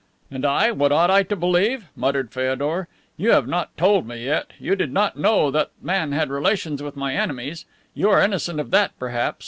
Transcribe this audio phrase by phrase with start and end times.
[0.31, 2.87] "And I, what ought I to believe?" muttered Feodor.
[3.17, 4.49] "You have not told me yet.
[4.57, 7.65] You did not know that man had relations with my enemies.
[7.93, 9.39] You are innocent of that, perhaps.